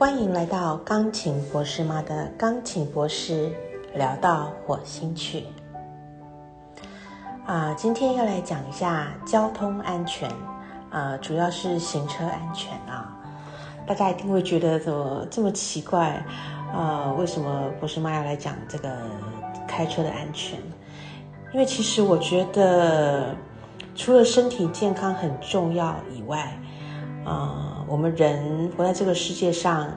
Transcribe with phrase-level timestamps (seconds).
[0.00, 3.52] 欢迎来到钢琴博士妈的钢琴博士
[3.94, 5.44] 聊到火星去。
[7.44, 10.26] 啊，今天要来讲一下交通安全，
[10.88, 13.14] 啊，主要是行车安全啊。
[13.86, 16.24] 大家一定会觉得怎么这么奇怪？
[16.72, 18.96] 啊，为什么博士妈要来讲这个
[19.68, 20.58] 开车的安全？
[21.52, 23.36] 因为其实我觉得，
[23.94, 26.58] 除了身体健康很重要以外，
[27.26, 29.90] 啊，我们人活在这个世界上，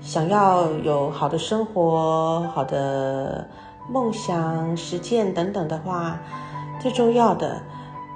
[0.00, 3.50] 想要有好的生活、好的
[3.90, 6.20] 梦想实践等等的话，
[6.80, 7.60] 最重要的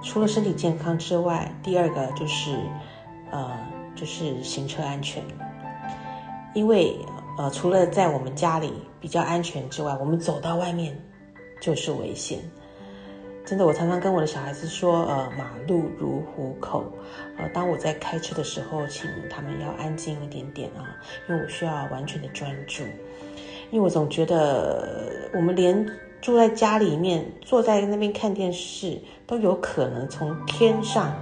[0.00, 2.56] 除了身体健康之外，第二个就是
[3.32, 3.50] 呃，
[3.96, 5.20] 就是行车安全。
[6.54, 6.96] 因为
[7.36, 10.96] 呃，除了在我们家里比较安全之外，我们走到外面
[11.60, 12.38] 就是危险。
[13.44, 16.84] 真的，我常常跟我的小孩子说，呃，马路如虎口，
[17.36, 20.86] 呃，当我在开车的时候，请他们要安静一点点啊，
[21.28, 22.84] 因为我需要完全的专注。
[23.72, 25.84] 因为我总觉得，我们连
[26.20, 31.12] 住在家里面，坐在那边看电视，都有可能从天上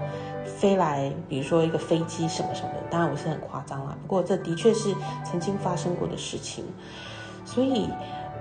[0.44, 2.80] 飞来，比如说一个飞机什么什么的。
[2.90, 6.62] 当然，我是很夸张啦，不过这的确是曾经发生过的事情，
[7.46, 7.88] 所以。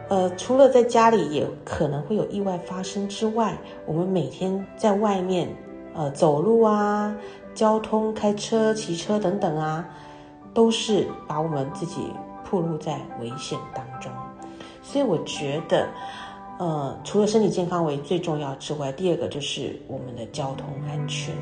[0.09, 5.53] 呃，除了在家里也可能会有意外发生之外，我们每天在外面，
[5.93, 7.13] 呃，走路啊、
[7.53, 9.85] 交通、开车、骑车等等啊，
[10.53, 12.13] 都是把我们自己
[12.49, 14.09] 暴露在危险当中。
[14.81, 15.89] 所以我觉得，
[16.57, 21.35] 呃，除了身体健康为最重要之外，第二个就是我们的交通安全，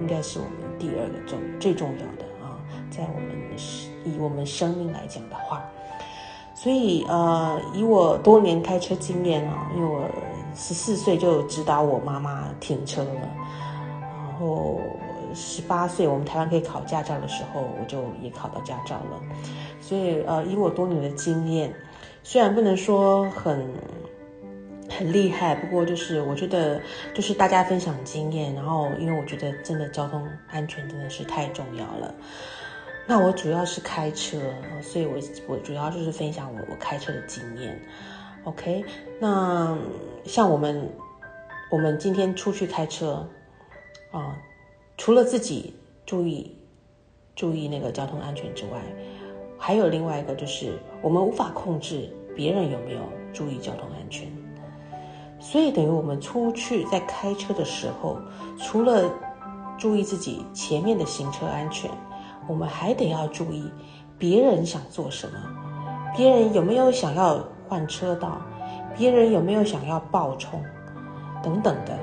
[0.00, 2.56] 应该是我们第二个重最重要的啊，
[2.88, 3.36] 在我们
[4.06, 5.62] 以我们生命来讲的话。
[6.60, 10.02] 所以，呃，以我多年开车经验啊，因为我
[10.56, 13.30] 十四岁就指导我妈妈停车了，
[14.00, 14.80] 然后
[15.32, 19.22] 十八岁我们台湾可以考驾照的时候，我就也考到驾照了。
[19.80, 21.72] 所以，呃，以我多年的经验，
[22.24, 23.64] 虽然不能说很
[24.90, 26.80] 很厉害，不过就是我觉得
[27.14, 32.12] 就是大家分享经验，然后因为我觉得真的交通安全真的是太重要了。
[33.10, 34.38] 那我主要是开车，
[34.82, 35.14] 所以我
[35.48, 37.80] 我主要就是分享我我开车的经验。
[38.44, 38.84] OK，
[39.18, 39.74] 那
[40.26, 40.86] 像我们
[41.70, 43.26] 我们今天出去开车
[44.10, 44.36] 啊，
[44.98, 45.74] 除了自己
[46.04, 46.54] 注意
[47.34, 48.78] 注意那个交通安全之外，
[49.56, 53.00] 还有另外一个就是我们无法控制别人有没有
[53.32, 54.30] 注意交通安全，
[55.40, 58.18] 所以等于我们出去在开车的时候，
[58.58, 59.10] 除了
[59.78, 61.90] 注意自己前面的行车安全。
[62.48, 63.70] 我们还得要注意，
[64.18, 65.38] 别人想做什么，
[66.16, 68.40] 别人有没有想要换车道，
[68.96, 70.60] 别人有没有想要爆冲，
[71.42, 71.96] 等等的。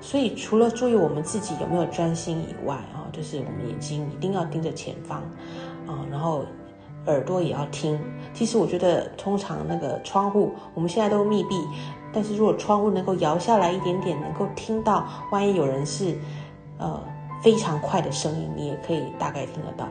[0.00, 5.18] 所以除了注意我们自己有没有专心以外，啊，就是我们眼睛一定要盯着前方，
[5.86, 6.42] 啊，然后
[7.06, 8.00] 耳朵也要听。
[8.32, 11.54] 其实我觉得，通常那个窗户我们现在都密闭，
[12.12, 16.16] 但是如果窗户能够摇下来一点点，能够听到，万一有人是，
[16.78, 16.98] 呃。
[17.42, 19.88] 非常快的声音，你也可以大概听得到，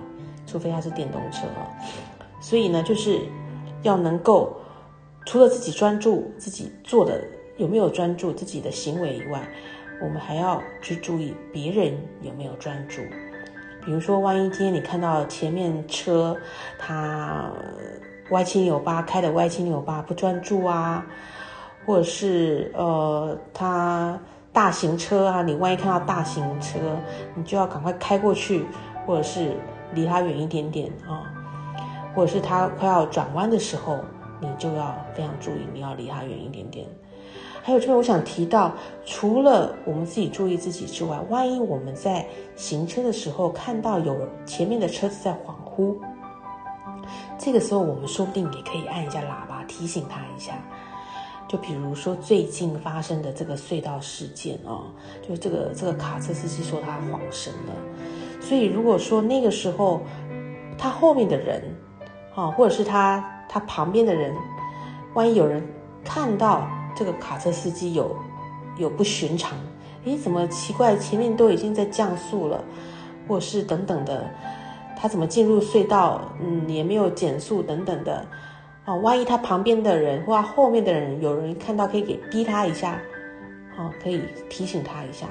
[0.47, 1.45] 除非它是电动车。
[2.39, 3.19] 所以呢，就是
[3.83, 4.55] 要能够
[5.25, 7.21] 除了自己专注自己做的
[7.57, 9.45] 有没有专注自己的行为以外，
[10.01, 13.01] 我们还要去注意别人有没有专注。
[13.85, 16.37] 比如说，万一今天你看到前面车
[16.79, 17.51] 它
[18.29, 21.05] 歪七扭八开的歪七扭八不专注啊，
[21.85, 24.17] 或者是呃他。
[24.53, 26.77] 大型车啊，你万一看到大型车，
[27.35, 28.65] 你就要赶快开过去，
[29.05, 29.55] 或者是
[29.93, 31.23] 离它远一点点啊，
[32.13, 33.99] 或者是它快要转弯的时候，
[34.41, 36.85] 你就要非常注意，你要离它远一点点。
[37.63, 38.73] 还有就是，我想提到，
[39.05, 42.25] 除了我们自己注意自己之外，万一我们在
[42.55, 45.95] 行车的时候看到有前面的车子在恍惚，
[47.37, 50.53] 这个时候我们说不定也可以按一下喇叭提醒他一下。
[51.51, 54.85] 就比如说最近发生的这个隧道事件哦，
[55.21, 57.75] 就这个这个卡车司机说他晃神了，
[58.39, 60.01] 所以如果说那个时候
[60.77, 61.61] 他后面的人，
[62.33, 64.33] 啊，或者是他他旁边的人，
[65.13, 65.61] 万一有人
[66.05, 66.65] 看到
[66.95, 68.15] 这个卡车司机有
[68.77, 69.57] 有不寻常，
[70.05, 70.95] 诶，怎么奇怪？
[70.95, 72.63] 前面都已经在降速了，
[73.27, 74.25] 或是等等的，
[74.97, 76.21] 他怎么进入隧道？
[76.41, 78.25] 嗯，也没有减速等等的。
[78.85, 82.99] 哦，万一他旁边的人或后面的人有人看到，可以给逼他一下，
[83.77, 85.27] 哦，可以提醒他一下，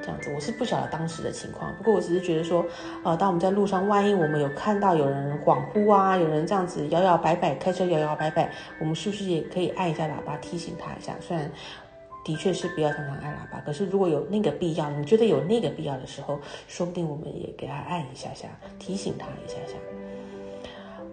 [0.00, 0.32] 这样子。
[0.34, 2.64] 我是不晓得当时的情况，不过我只是觉得说，
[3.04, 8.50] 呃，当我们在路上，万一我们有看到有人恍惚啊，有人这样子摇摇摆摆开车摇摇摆摆，
[8.80, 11.14] 我们是不是也可以按一下喇叭提醒他一下？
[11.20, 11.50] 虽然
[12.24, 18.48] 的确是不要常常按喇叭，可是如果有那个必要，你觉得有那个必要的时候，说不定我们也给他按一下下，
[18.78, 19.74] 提醒他一下下。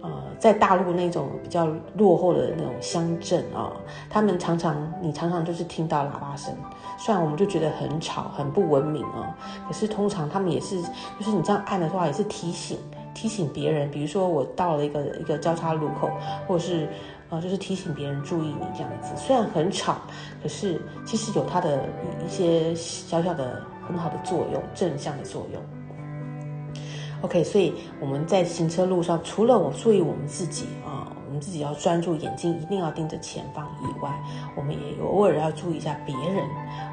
[0.00, 1.66] 呃，在大陆那种比较
[1.96, 3.72] 落后的那种乡镇啊，
[4.08, 6.54] 他们常常你常常就是听到喇叭声，
[6.96, 9.26] 虽然我们就觉得很吵、很不文明哦，
[9.66, 10.80] 可是通常他们也是，
[11.18, 12.78] 就是你这样按的话，也是提醒
[13.12, 16.08] 提醒别人，比如说我到了一个一个交叉路口，
[16.46, 16.88] 或者是
[17.30, 19.12] 呃，就是提醒别人注意你这样子。
[19.16, 19.96] 虽然很吵，
[20.42, 21.84] 可是其实有它的
[22.24, 25.60] 一些小小的很好的作用，正向的作用。
[27.22, 34.22] OK，所以我们在行车路上，除了我注意我们自己啊，我们自己要专注眼睛，一定要盯着前方以外，
[34.56, 36.48] 我们也偶尔要注意一下别人，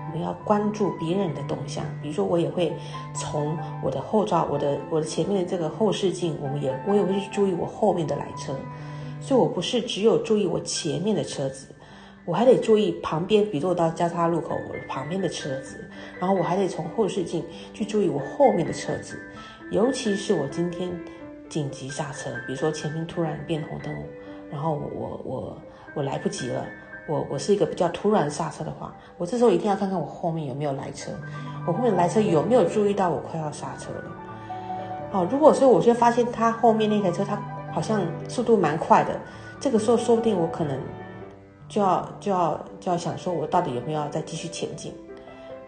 [0.08, 1.86] 我们要关注别人的动向。
[2.02, 2.74] 比如说，我也会
[3.14, 8.52] 从我的后照、我的我的前面的这个后视镜，我们也我也会去注意我后面的来车。
[9.22, 11.68] 所以我不是只有注意我前面的车子，
[12.26, 15.78] 我还得注意旁边，比如我到交叉路口，我旁边的车子，
[16.20, 19.20] 然后我还得从后视镜去注意我后面的车子。
[19.72, 20.90] 尤其是我今天
[21.48, 23.96] 紧急刹车，比如说前面突然变红灯，
[24.52, 25.62] 然后我我我
[25.96, 26.66] 我来不及了，
[27.08, 31.12] 我我是一个比较突然刹车的话，我这时候一定要看看我后面有没有来车，
[31.68, 34.04] 我后面来车有没有注意到我快要刹车了。
[35.12, 37.40] 哦，如果说我就发现他后面那台车他
[37.72, 39.20] 好像速度蛮快的，
[39.60, 40.80] 这个时候说不定我可能
[41.68, 44.94] 就要就要就要想说，我到底有没有再继续前进，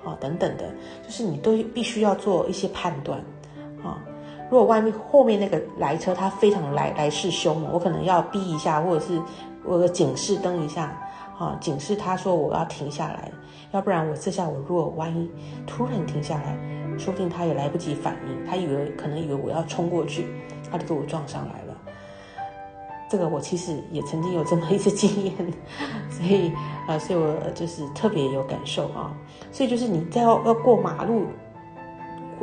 [0.03, 0.69] 啊等等的，
[1.03, 3.19] 就是你都必须要做一些判断。
[3.83, 4.01] 啊，
[4.49, 9.21] 如果外面后面那个来车他非常来来势凶猛，我可能要逼一下，或者是
[9.63, 10.97] 我的警示灯一下，
[11.38, 13.31] 啊，警示他说我要停下来，
[13.71, 15.29] 要不然我这下我如果万一
[15.65, 16.57] 突然停下来，
[16.97, 20.27] 说不定他也来不及反应，他以为可能以为我要冲过去，
[20.71, 21.67] 他就给我撞上来了。
[23.09, 25.33] 这个我其实也曾经有这么一次经验，
[26.09, 26.51] 所以
[26.88, 29.15] 啊，所以我就是特别有感受啊，
[29.51, 31.25] 所以就是你在要要过马路。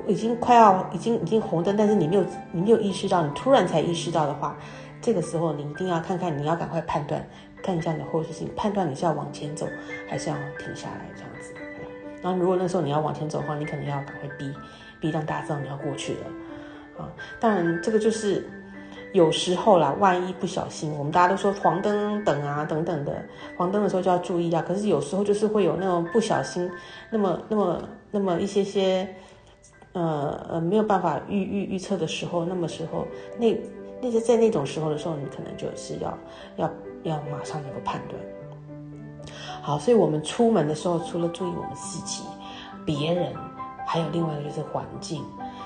[0.08, 4.54] 已经快要已经已经红灯，但是你没有你没有意识到，你突然才意识到的话，
[5.00, 7.24] 这个时候你一定要看看，你要赶快判断，
[7.62, 9.66] 看一下你的后视镜，判断你是要往前走
[10.08, 11.54] 还是要停下来这样子。
[12.20, 14.52] 然后如果那时候你要往前走的话，你可能要赶快逼
[15.00, 16.26] 逼让大家知道你要过去了
[16.98, 17.08] 啊。
[17.40, 18.46] 当然这个就是
[19.14, 23.24] 有时候啦，万一不小心，我们大家都说黄灯等啊等等的，
[23.56, 24.62] 黄灯的时候就要注意啊。
[24.68, 26.70] 可是有时候就是会有那种不小心，
[27.10, 29.08] 那么那么那么一些些。
[29.96, 33.06] 呃呃，没有办法预预预测的时候，那么时候
[33.38, 33.56] 那
[34.02, 36.18] 那些在那种时候的时候，你可能就是要
[36.56, 36.68] 要
[37.04, 38.20] 要马上有个判断。
[39.62, 42.24] 好，所以我们出门的时候，除了注意我们自己、
[42.84, 43.32] 别人，
[43.86, 45.22] 还有另外一个就是环境。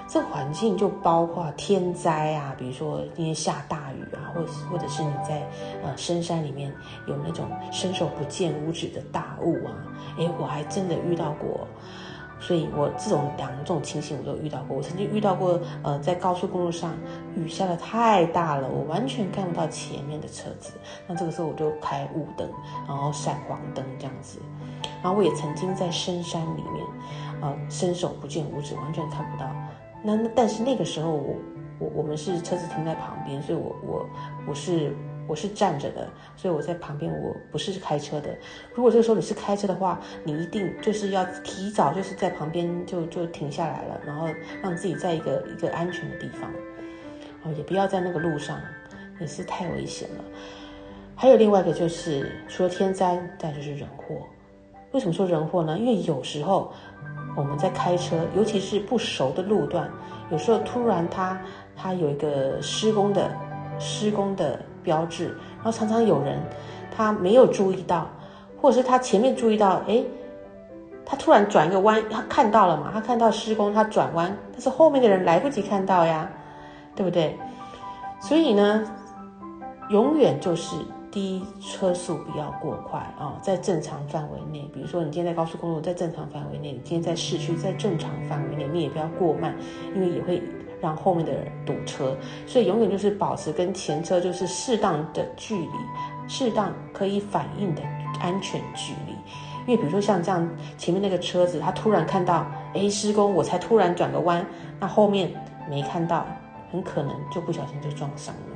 [0.09, 5.47] 这环境就包括天灾啊，比如说今天下大雨啊，或者或者是你在
[5.85, 6.73] 呃深山里面
[7.07, 9.71] 有那种伸手不见五指的大雾啊，
[10.17, 11.67] 诶，我还真的遇到过。
[12.41, 14.77] 所以我这种两种情形我都遇到过。
[14.77, 16.93] 我曾经遇到过，呃，在高速公路上
[17.35, 20.73] 雨下的太大了，我完全看不到前面的车子。
[21.09, 22.49] 那这个时候我就开雾灯，
[22.87, 24.39] 然后闪黄灯这样子。
[25.03, 26.87] 然后我也曾经在深山里面，
[27.43, 29.45] 呃，伸手不见五指，完全看不到。
[30.03, 31.37] 那那但是那个时候我
[31.79, 34.09] 我我们是车子停在旁边，所以我我
[34.49, 34.95] 我是。
[35.29, 38.35] 我是站着的，所以我在旁边，我不是开车的。
[38.75, 44.27] 如果这个时候你是开车的话，你一定就是要提早就是在旁边就就停下来了，然后
[44.62, 46.50] 让自己在一个一个安全的地方，
[47.43, 48.59] 哦，也不要在那个路上，
[49.21, 50.25] 也是太危险了。
[51.14, 54.26] 还有另外一个就是，除了天灾，再就是人祸。
[54.93, 55.78] 为什么说人祸呢？
[55.78, 56.73] 因为有时候
[57.38, 59.88] 我们在开车，尤其是不熟的路段，
[60.30, 61.38] 有时候突然它
[61.76, 63.30] 它有一个施工的
[63.78, 64.59] 施工的。
[64.85, 65.26] 标志，
[65.57, 66.40] 然后常常有人
[66.97, 68.09] 他没有注意到，
[68.59, 70.02] 或者是他前面注意到，哎，
[71.04, 72.90] 他突然转一个弯，他看到了嘛？
[72.95, 76.30] 他看到施工，他转弯，但是后面的人来不及看到呀，
[76.95, 77.37] 对不对？
[78.18, 78.83] 所以呢，
[79.90, 80.76] 永远就是
[81.11, 84.69] 第一，车速不要过快啊，在正常范围内。
[84.73, 89.55] 比如说你今天在高速公路，在正常范围内；你今天在市区，在正常范围内，你也不要过慢，
[89.95, 90.43] 因为也会。
[90.81, 95.73] 让后面的人堵车，所以永远就是保持跟前车就是适当的距离，
[96.29, 97.83] 适当可以反应的
[98.21, 99.12] 安全距离。
[99.67, 104.47] 因为比如说像这样，前面那个车子他突然看到，哎，施工，我才突然转个弯，
[104.79, 105.33] 那后面
[105.69, 106.25] 没看到，
[106.71, 108.48] 很可能就不小心就撞上了。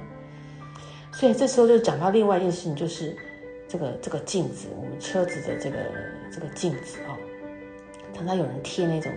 [1.13, 3.15] 所以这时候就讲到另外一件事情，就是
[3.69, 5.79] 这个这个镜子，我们车子的这个
[6.33, 7.17] 这个镜子啊，
[8.15, 9.13] 常常有人贴那种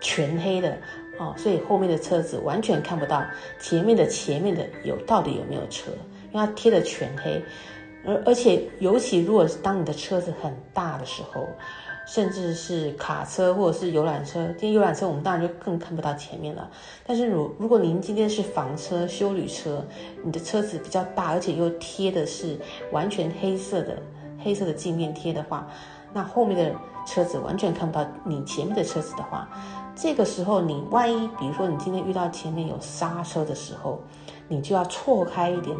[0.00, 0.76] 全黑的。
[1.20, 3.24] 哦，所以后面的车子完全看不到
[3.58, 5.90] 前面的前面的有到底有没有车，
[6.32, 7.42] 因为它贴的全黑，
[8.06, 11.44] 而而且尤其如果当你的车子很大的时候，
[12.08, 14.46] 甚至是卡车或者是游览车。
[14.52, 16.66] 今天游览车我们当然就更看不到前面了。
[17.06, 19.84] 但是如如果您今天是房车、修旅车，
[20.24, 22.58] 你的车子比较大，而且又贴的是
[22.92, 23.98] 完全黑色的
[24.42, 25.68] 黑色的镜面贴的话，
[26.14, 26.74] 那后面的
[27.06, 29.46] 车子完全看不到你前面的车子的话，
[29.94, 34.00] 这个时候你万一比如说你今天遇到前面有刹车的时候，
[34.48, 35.76] 你就要错开一点，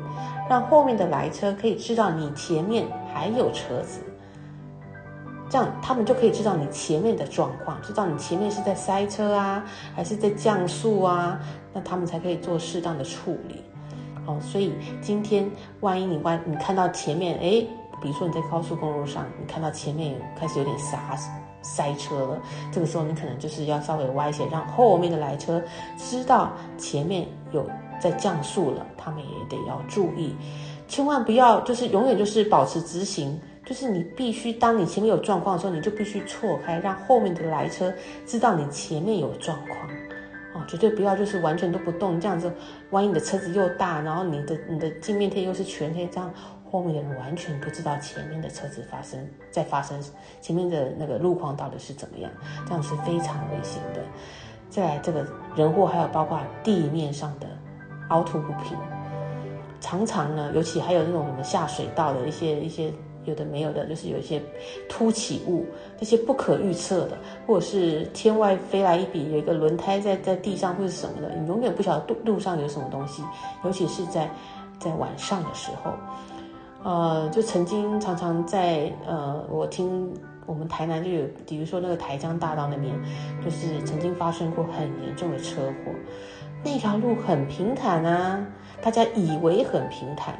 [0.46, 4.00] 让后面的来车可以知道你前面还有车子。
[5.50, 9.64] 这样他们就可以知道你前面的状况，知道你前面是在塞车啊，
[9.94, 11.40] 还是在降速啊，
[11.72, 13.62] 那他们才可以做适当的处理。
[14.26, 15.50] 哦，所以今天
[15.80, 17.66] 万一你万你看到前面，哎，
[18.02, 20.98] 比如说你在高速公路上，你看到前面开始有点塞
[21.62, 22.38] 塞车了，
[22.70, 25.62] 这个时候你可能就是要稍微歪些，让后面的来车
[25.96, 27.66] 知道前面有
[27.98, 30.36] 在降速了，他们也得要注意，
[30.86, 33.40] 千万不要就是永远就是保持直行。
[33.68, 37.92] 就是你必须，当你前面有状况的时候，你就必须错开，让后面的来车
[38.24, 39.78] 知道你前面有状况，
[40.54, 42.50] 哦，绝对不要就是完全都不动，这样子，
[42.88, 46.32] 万一你的车子又大，然后你的你的镜面贴又是全黑，这样
[46.70, 49.20] 后面的人完全不知道前面的车子发生
[49.50, 50.02] 在发生
[50.40, 52.30] 前面的那个路况到底是怎么样，
[52.66, 54.00] 这样是非常危险的。
[54.70, 57.46] 再来，这个人祸还有包括地面上的
[58.08, 58.78] 凹凸不平，
[59.78, 62.90] 常常呢，尤其还有那种什么下水道的一些一些。
[63.28, 64.42] 有的没有的，就是有一些
[64.88, 65.66] 凸起物，
[65.98, 73.22] 这些不可预测的，或者是天外飞来一笔，有一个轮胎在在地上或者什么的，你永远不晓得路路上有什么东西，
[73.64, 74.30] 尤其是在
[74.80, 75.92] 在晚上的时候，
[76.82, 80.12] 呃，就曾经常常在呃，我听
[80.46, 82.94] 我们台南就有，比如说那个台江大道那边，
[83.44, 85.92] 就是曾经发生过很严重的车祸，
[86.64, 88.44] 那条路很平坦啊，
[88.80, 90.34] 大家以为很平坦，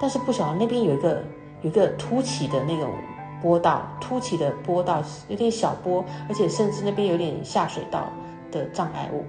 [0.00, 1.22] 但是不晓得那边有一个。
[1.62, 2.92] 有一个凸起的那种
[3.40, 8.12] 坡道，凸起的坡道有点小坡，而且甚至那边有点下水道
[8.50, 9.24] 的障碍物。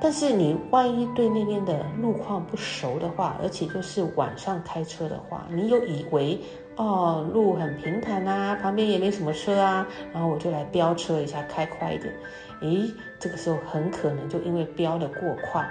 [0.00, 6.40] 但是你万一对那边的路况不熟的话，而且就是晚上开车的话，你又以为
[6.76, 12.14] 哦路很平坦啊，旁边也没什么车啊，然后我就来飙车一下，开快一点。
[12.60, 15.68] 诶，这个时候很可能就因为飙的过快，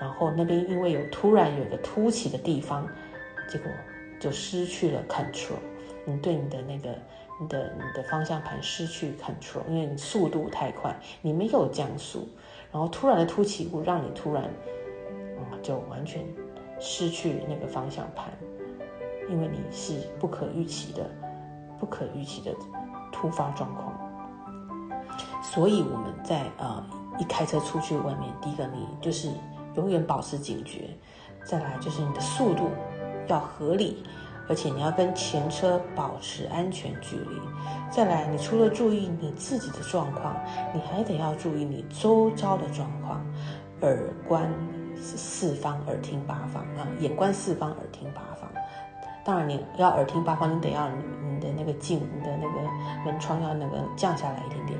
[0.00, 2.84] 然后那边因为有突然有一个凸起的地方，
[3.48, 3.70] 结果。
[4.20, 5.58] 就失去了 control，
[6.04, 6.90] 你对你的那个、
[7.40, 12.28] 你的、你的方向盘失去 control，因为你速度太快，你没有降速，
[12.72, 14.44] 然后突然的突起物让你突然，
[15.10, 16.22] 嗯，就完全
[16.80, 18.32] 失去那个方向盘，
[19.28, 21.08] 因为你是不可预期的、
[21.78, 22.52] 不可预期的
[23.12, 23.92] 突发状况。
[25.42, 26.84] 所以我们在呃
[27.18, 29.30] 一开车出去外面，第一个你就是
[29.76, 30.90] 永远保持警觉，
[31.44, 32.68] 再来就是你的速度。
[33.28, 34.04] 要合理，
[34.48, 37.40] 而且你要跟前车保持安全距离。
[37.90, 40.36] 再来，你除了注意你自己的状况，
[40.74, 43.24] 你还得要注意你周遭的状况。
[43.82, 44.52] 耳观
[44.96, 48.50] 四方，耳听八方啊，眼观四方，耳听八方。
[49.24, 52.60] 当然，你要耳听八方，你得要你的那个镜，你的那个
[53.04, 54.78] 门窗要那个降下来一点点。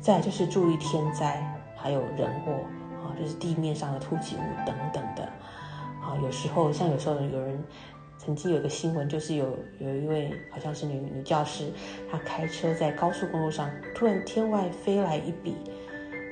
[0.00, 1.42] 再就是注意天灾，
[1.76, 2.52] 还有人祸
[3.02, 5.28] 啊，就是地面上的突起物等等的。
[6.22, 7.62] 有时候像有时候有人
[8.18, 11.70] 曾经有一个新闻，就是有有一位好像是女女教师，
[12.10, 15.56] 她开车在高速公路上，突然天外飞来一笔，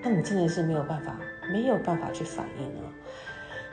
[0.03, 1.19] 那你真的是没有办法，
[1.53, 2.89] 没有办法去反应啊。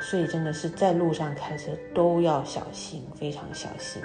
[0.01, 4.01] 所以真的是在路上开车都要小心，非常小心。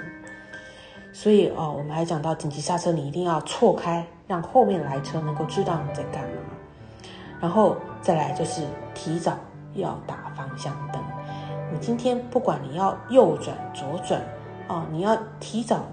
[1.13, 6.53] 所以哦，我们还讲到紧急刹车，你一定要错开，让后面来车能够知道你在干嘛。
[7.39, 8.61] 然后再来就是
[8.93, 9.37] 提早
[9.73, 11.01] 要打方向灯。
[11.71, 14.21] 你今天不管你要右转左转，
[14.67, 15.83] 哦，你要提早，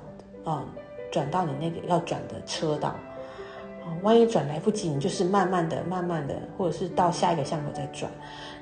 [0.44, 0.62] 啊，
[1.10, 8.10] 转到你那个要转的车道，啊，万一转来不及，你就是慢慢的、慢慢的，或者是到下一个巷口再转，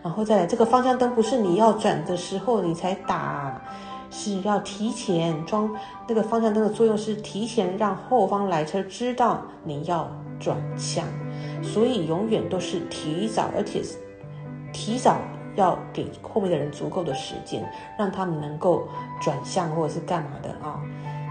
[0.03, 3.61] 然后再来这个方向灯不是你要转的时候你才打，
[4.11, 5.71] 是要提前装
[6.09, 11.05] 那个方向灯的作用是提前让后方来车知道你要转向，
[11.63, 13.83] 所以永远都是提早，而且
[14.73, 15.17] 提早。
[15.57, 18.89] 要给后面的人足够的时间，让他们能够
[19.21, 20.81] 转向或者是干嘛的啊，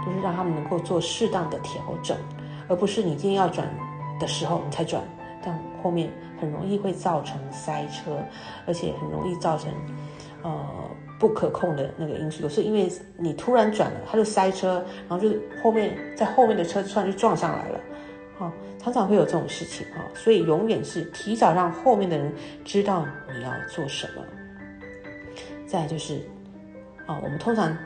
[0.05, 2.17] 就是让他们能够做适当的调整，
[2.67, 3.67] 而不是你今天要转
[4.19, 5.01] 的时候你才转，
[5.41, 8.17] 这样后面很容易会造成塞车，
[8.65, 9.71] 而且很容易造成
[10.43, 10.65] 呃
[11.19, 12.43] 不可控的那个因素。
[12.43, 15.33] 有时候因为你突然转了，它就塞车，然后就
[15.63, 17.79] 后面在后面的车突然就撞上来了。
[18.39, 23.05] 哦，常常会有这种事情哈，所以永远是提早让后面的人知道
[23.38, 24.24] 你要做什么。
[25.67, 26.22] 再就是，
[27.05, 27.77] 哦，我们通常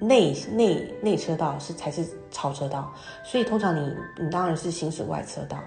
[0.00, 5.58] 内内内车道是才是超车道，所以通常你你当然是行驶外车道，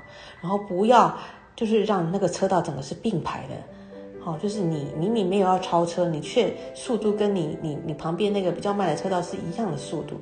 [0.42, 1.16] 然后不要
[1.56, 3.56] 就是让那个车道整个是并排的。
[4.26, 10.16] 哦，就是你明明没有要超车，你却速度跟你你你旁边那个比较慢的车道是一样的速度，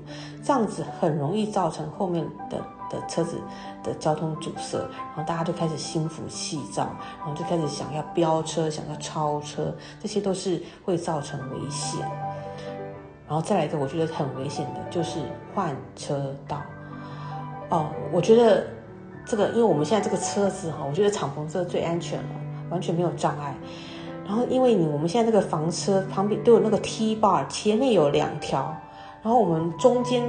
[0.43, 2.61] 这样子很容易造成后面的
[2.93, 3.41] 的车子
[3.83, 11.99] 的交通阻塞，然后大家就开始心浮气躁，然后就开始想要飙车、想要超车，这些都是会造成危险。
[13.27, 15.19] 然后再来一个，我觉得很危险的就是
[15.55, 16.61] 换车道。
[17.69, 18.67] 哦，我觉得
[19.25, 22.29] 这个，因为我们现在这个车子哈，我觉得敞篷车最安全了，
[22.69, 23.55] 完全没有障碍。
[24.25, 28.73] 然后，因为你我们现在这个房车旁边都有那个 T bar，前面有两条，
[29.23, 30.23] 然后我们中间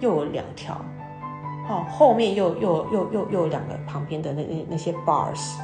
[0.00, 0.80] 又有两条，
[1.68, 5.56] 哦，后面又又又又又两个旁边的那那那些 bars。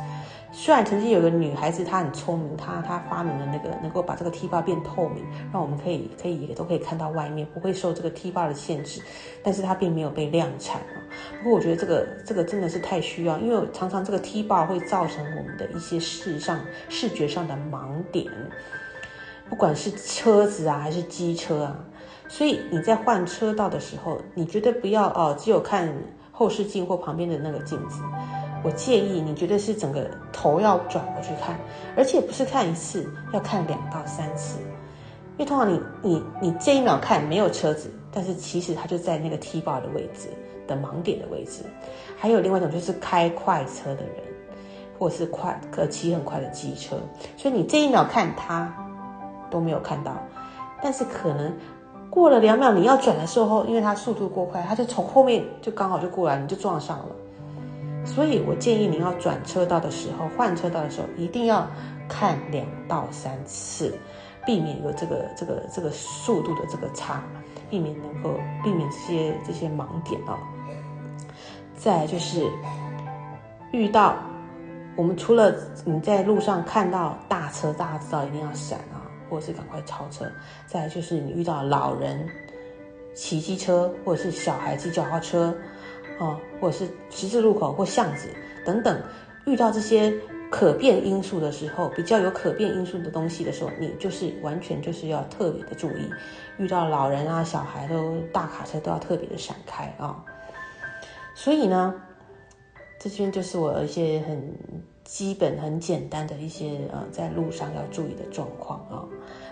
[0.54, 9.00] 虽然曾经有个女孩子，她很聪明，她她发明了那个能够把这个 T bar 变透明，让我们可以可以也都可以看到外面，不会受这个 T bar 的限制，
[9.42, 11.00] 但是它并没有被量产啊。
[11.42, 18.30] 不过我觉得这个这个真的是太需要，因为常常这个 T bar 会造成我们的一些视上视觉上的盲点，
[19.48, 21.78] 不管是车子啊还是机车啊，
[22.32, 25.94] 所以你在换车道的时候，你绝对不要哦，只有看
[26.32, 28.00] 后视镜或旁边的那个镜子。
[28.64, 31.60] 我建议你绝对是整个头要转过去看，
[31.94, 34.58] 而且不是看一次，要看两到三次。
[35.36, 40.30] 因为通常你你你这一秒看没有车子，但是其实它就在那个 T bar 的位置
[40.66, 41.62] 的盲点的位置。
[42.16, 44.14] 还有另外一种就是开快车的人，
[44.98, 46.96] 或是快可骑很快的机车，
[47.36, 48.74] 所以你这一秒看它
[49.50, 50.16] 都没有看到，
[50.82, 51.52] 但是可能
[52.12, 57.06] 过了两秒你要转的时候，因为它速度过快，它就从后面就刚好就过来，你就撞上了。
[58.04, 61.66] 所以我建议你要转车道的时候，换车道的时候，一定要
[62.06, 63.94] 看两到三次，
[64.44, 67.22] 避免有这个这个这个速度的这个差，
[67.70, 70.36] 避免能够避免这些这些盲点哦。
[71.74, 72.46] 再就是
[73.70, 74.16] 遇到
[74.96, 75.54] 我们除了
[75.86, 78.78] 你在路上看到大车，大家知道一定要闪，
[79.32, 80.26] 或者是赶快超车。
[80.66, 82.28] 再就是你遇到老人
[83.14, 85.54] 骑机车，或者是小孩骑脚踏车。
[86.18, 88.28] 哦，或者是十字路口或巷子
[88.66, 89.02] 等等，
[89.46, 90.12] 遇到这些
[90.50, 96.08] 可变因素的时候，比较有可变因素的东西的时候，你就是完全就是要特别的注意。
[96.58, 100.22] 遇到老人啊、小孩都大卡车都要特别的闪开啊。
[101.34, 101.92] 所以呢，
[103.00, 104.54] 这边就是我一些很
[105.12, 109.04] 基本、很简单的一些呃，在路上要注意的状况啊。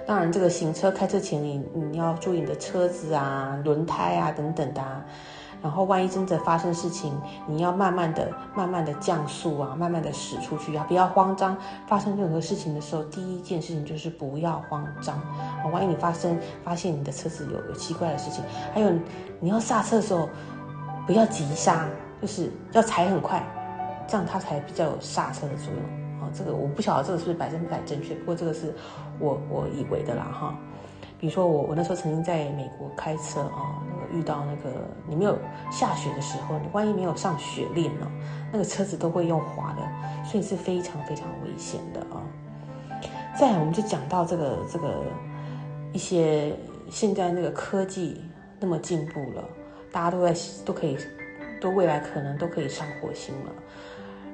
[0.06, 4.82] 当然，这个行车开车前，你你要注意你的车子啊、轮胎啊等等的。
[5.62, 7.12] 然后，万一真的发生事情，
[7.46, 11.54] 你要慢慢的、慢慢的降速啊，慢慢的驶出去啊，不要慌张。
[11.86, 15.20] 发生任何事情的时候，第一件事情就是不要慌张。
[15.70, 18.42] 万一你发生发现你的车子有有奇怪的事情，
[18.72, 18.90] 还有
[19.38, 20.26] 你要刹车的时候，
[21.06, 21.86] 不要急刹，
[22.22, 23.46] 就是要踩很快，
[24.10, 26.20] 这样它才比较有刹车的作用。
[26.20, 28.74] 啊，这个我不晓得这个是不是百分百正确，不过这个是
[29.18, 30.54] 我我以为的啦，哈。
[31.18, 34.70] 比如说我我那时候曾经在美国开车啊，那个遇到那个
[35.06, 35.38] 你没有
[35.70, 38.10] 下雪的时候，你万一没有上雪链呢，
[38.50, 42.24] 那个车子都会用滑的，所以是非常非常危险的啊。
[43.38, 45.04] 再我们就讲到这个这个
[45.92, 46.54] 一些
[46.90, 48.20] 现在那个科技
[48.58, 49.44] 那么进步了，
[49.92, 50.96] 大家都在都可以
[51.60, 53.52] 都未来可能都可以上火星了。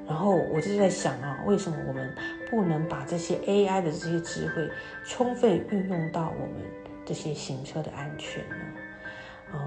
[0.07, 2.15] 然后我就在想啊，为什么我们
[2.49, 4.69] 不能把这些 AI 的这些智慧
[5.05, 6.65] 充分运用到我们
[7.05, 8.55] 这些行车的安全呢？
[9.51, 9.59] 呃，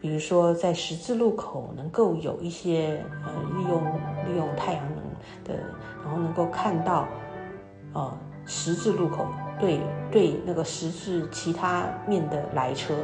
[0.00, 3.84] 比如说在十字路口能够有一些呃利用
[4.26, 5.04] 利用太阳能
[5.44, 5.62] 的，
[6.02, 7.06] 然后能够看到
[7.92, 9.26] 呃十字路口
[9.60, 12.94] 对对那个十字其他面的来车，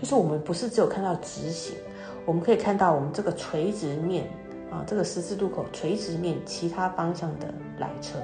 [0.00, 1.76] 就是我们不是只有看到直行，
[2.24, 4.26] 我们可以看到我们这个垂直面。
[4.70, 8.18] 啊，这个十字路口垂直面其他方向的来车，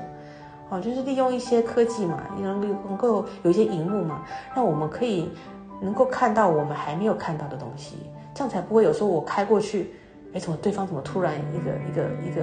[0.68, 5.30] 哦，就是利用一些科技嘛，能能够有一些荧幕嘛，让我们可以
[5.80, 7.96] 能够看到我们还没有看到的东西，
[8.34, 9.94] 这样才不会有时候我开过去，
[10.34, 12.42] 哎，怎么对方怎么突然一个一个一个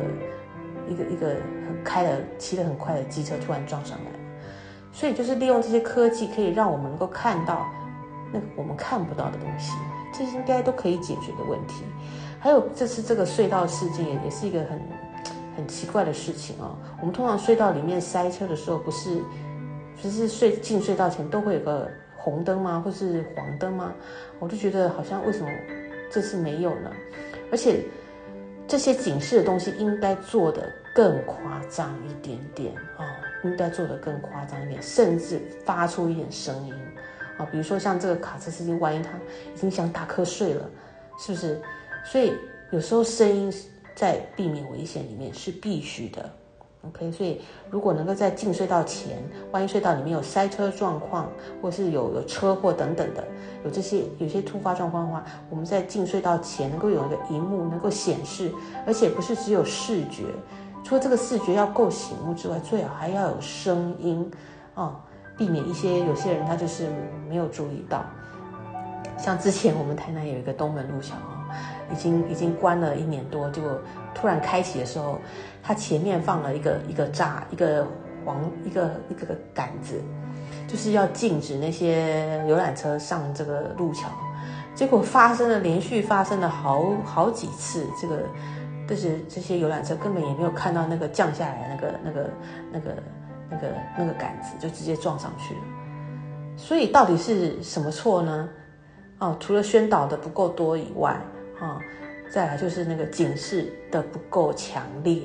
[0.90, 1.36] 一个一个
[1.84, 4.12] 开了骑得很快的机车突然撞上来，
[4.92, 7.68] 所以就是利用这些科技，可以让我们能够看到
[8.34, 9.74] 那个我们看不到的东西，
[10.14, 11.84] 这些应该都可以解决的问题。
[12.42, 14.82] 还有这次这个隧道事件也是一个很
[15.56, 16.76] 很奇怪的事情哦。
[17.00, 19.22] 我们通常隧道里面塞车的时候，不是
[20.02, 22.82] 不是隧进隧道前都会有个红灯吗？
[22.84, 23.94] 或是黄灯吗？
[24.40, 25.50] 我就觉得好像为什么
[26.12, 26.92] 这次没有呢？
[27.52, 27.86] 而且
[28.68, 33.06] 这些警示的东西应该做的更夸张一点点啊，
[33.44, 36.74] 应该做的更夸张一点，甚至发出一点声音。
[37.38, 39.12] 啊，比如说像这个卡车司机，万一他
[39.54, 40.68] 已经想打瞌睡了，
[41.20, 41.62] 是不是？
[42.04, 42.34] 所以
[42.72, 43.54] 有时候声音
[43.96, 46.30] 在避免危险里面是必须的。
[46.84, 51.30] OK，所以如果能够在进隧道前，万一隧道里面有塞车状况，
[51.62, 53.24] 或是有有车祸等等的，
[53.64, 58.52] 有这些有些突发状况的话，我们在进隧道前能够有一个荧幕能够显示，
[58.88, 60.24] 而且不是只有视觉，
[60.84, 64.32] 除了这个视觉要够醒目之外，最好还要有声音
[64.74, 65.00] 啊，
[65.38, 66.88] 避免一些有些人他就是
[67.30, 68.04] 没有注意到，
[69.20, 71.14] 像之前我们台南有一个东门路桥，
[71.92, 73.80] 已经已经关了一年多，结果
[74.14, 75.20] 突然开启的时候。
[75.64, 77.86] 它前面放了一个一个栅，一个
[78.26, 80.02] 黄一个一个杆子，
[80.68, 84.10] 就是要禁止那些游览车上这个路桥。
[84.74, 88.24] 结果发生了连续发生了好好几次，这个
[88.88, 92.30] 但是这些游览车根本也没有看到那个降下来那个那个
[92.72, 92.92] 那个
[93.52, 93.68] 那个
[94.00, 95.62] 那个杆子，就直接撞上去了。
[96.58, 98.50] 所以到底是什么错呢？
[99.20, 101.16] 哦，除了宣导的不够多以外，
[101.62, 101.80] 啊，
[102.30, 105.22] 再来就是那个警示的不够强烈。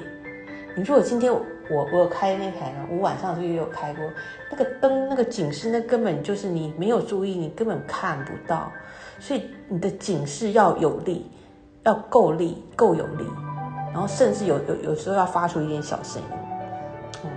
[0.77, 4.05] 你如果今天我我开那台呢，我晚上就也有开过，
[4.51, 8.71] 那个灯那个警示，那根本就是你没有注意，你根本看不到，
[9.19, 11.31] 所以你的警示要有力，
[11.85, 13.25] 要够力，够有力，
[13.91, 17.31] 然后甚至有有有时候要发出一点小声音，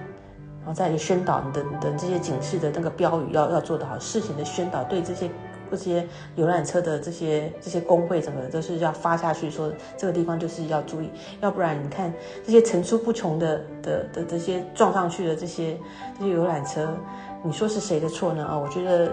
[0.60, 5.30] 然后再宣导你的你的这些警示的那个标语要要做得好，事情的宣导对这些。
[5.72, 11.10] 这些游览车的这些这些工会，什么的都是要发下去，说这个地方就是要注意，
[11.42, 15.78] 要不然你看这些层出不穷的的的这些撞上去的这些
[16.18, 16.98] 这些游览车，
[17.44, 18.46] 你说是谁的错呢？
[18.46, 19.12] 啊，我觉得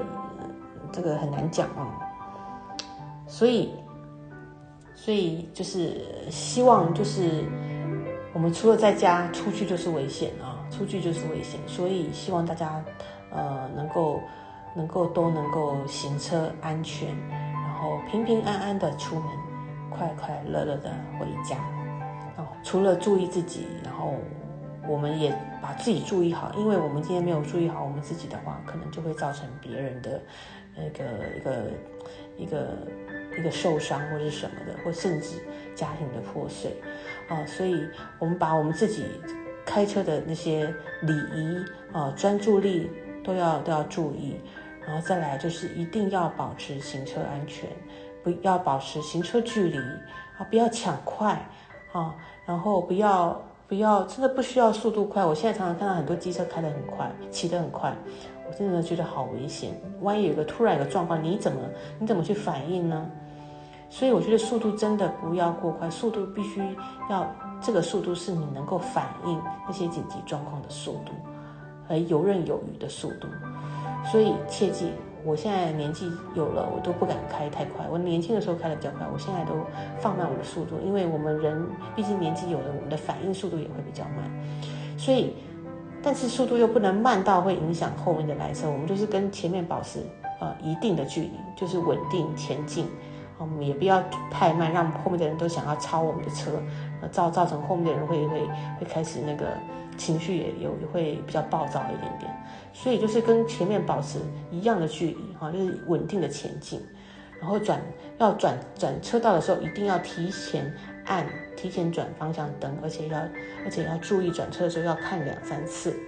[0.90, 1.92] 这个很难讲啊。
[3.26, 3.72] 所以，
[4.94, 7.44] 所以就是希望就是
[8.32, 12.82] 我们除了在家出去就是危险啊，出去就是危险，所以希望大家
[13.30, 14.20] 呃能够。
[14.76, 19.24] 能够都能够行车安全，然后平平安安的出门，
[19.90, 21.56] 快快乐乐的回家。
[22.36, 24.12] 哦，除了注意自己，然后
[24.86, 30.20] 我们也把自己注意好，因为我们今天没有注意好我们自己的话，可能就会造成别人的
[30.76, 31.04] 那个
[31.36, 31.70] 一个
[32.36, 32.76] 一个
[33.38, 35.42] 一个受伤或者什么的，或甚至
[35.74, 36.76] 家庭的破碎。
[37.28, 39.06] 啊，所以我们把我们自己
[39.64, 42.90] 开车的那些礼仪啊、专注力
[43.24, 44.38] 都要都要注意。
[44.87, 47.68] 然后再来就是一定要保持行车安全，
[48.22, 49.79] 不要保持行车距离
[50.38, 51.33] 啊，不要抢快
[51.92, 52.14] 啊，
[52.46, 55.25] 然后不要不要真的不需要速度快。
[55.25, 57.92] 我现在常常看到很多机车开得很快，骑得很快，
[58.49, 59.75] 我真的觉得好危险。
[60.03, 61.59] 万一有个突然有个状况，你怎么
[61.99, 63.11] 你怎么去反应呢？
[63.88, 66.61] 所以我觉得速度真的不要过快，速度必须
[67.11, 67.27] 要
[67.61, 71.12] 这个速度是你能够反应那些紧急状况的速度，
[71.88, 73.29] 而游刃有余的速度。
[74.10, 74.90] 所以切记，
[75.24, 77.84] 我现在年纪有了，我都不敢开太快。
[77.90, 79.54] 我年轻的时候开的比较快，我现在都
[79.98, 84.30] 放慢我的速度，因为我们人毕竟年纪有了，我们的反应速度也会比较慢。
[84.96, 85.34] 所以，
[86.02, 90.00] 但是速度又不能慢到会影响后面的来车，我们就是跟前面保持
[90.40, 92.86] 呃一定的距离，就是稳定前进。
[93.38, 96.52] 我们也不要太慢，让后面的人都想要超我们的车，
[97.11, 98.40] 造造成后面的人会会
[98.80, 99.46] 会开始那个。
[99.98, 102.30] 情绪也有也会比较暴躁一点点，
[102.74, 104.18] 所以就是跟前面保持
[104.50, 106.85] 一样的距离哈，就是稳定的前进，
[107.40, 107.80] 然后转
[108.18, 110.70] 要转转车道的时候，一定要提前
[111.06, 113.18] 按提前转方向灯，而且要
[113.64, 115.98] 而且要注意转车的时候要看两三次，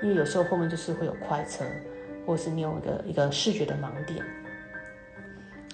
[0.00, 1.64] 因为有时候后面就是会有快车，
[2.24, 4.24] 或是你有一个一个视觉的盲点。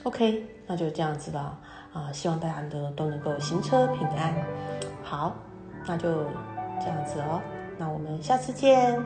[0.05, 1.61] OK，那就这样子了
[1.92, 4.35] 啊，希望大家都都能够行车平安。
[5.02, 5.35] 好，
[5.87, 6.26] 那就。
[6.85, 7.40] 这样子哦，
[7.78, 9.00] 那我们下次见。